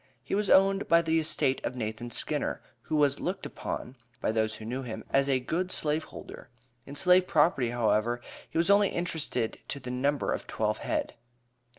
[0.23, 4.55] He was owned by the estate of Nathan Skinner, who was "looked upon," by those
[4.55, 6.49] who knew him, "as a good slave holder."
[6.87, 8.19] In slave property, however,
[8.49, 11.17] he was only interested to the number of twelve head.